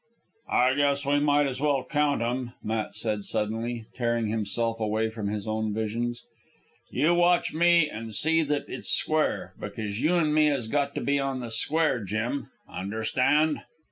"I 0.51 0.73
guess 0.73 1.05
we 1.05 1.19
might 1.19 1.45
as 1.45 1.61
well 1.61 1.83
count 1.87 2.23
'em," 2.23 2.53
Matt 2.63 2.95
said 2.95 3.23
suddenly, 3.23 3.85
tearing 3.93 4.29
himself 4.29 4.79
away 4.79 5.11
from 5.11 5.27
his 5.27 5.47
own 5.47 5.75
visions. 5.75 6.23
"You 6.89 7.13
watch 7.13 7.53
me 7.53 7.87
an' 7.87 8.11
see 8.11 8.41
that 8.41 8.65
it's 8.67 8.89
square, 8.89 9.53
because 9.59 10.01
you 10.01 10.15
an' 10.15 10.33
me 10.33 10.47
has 10.47 10.67
got 10.67 10.95
to 10.95 11.01
be 11.01 11.19
on 11.19 11.39
the 11.41 11.51
square, 11.51 12.03
Jim. 12.03 12.49
Understand?" 12.67 13.61